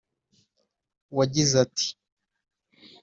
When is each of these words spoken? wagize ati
wagize 1.17 1.53
ati 1.65 1.87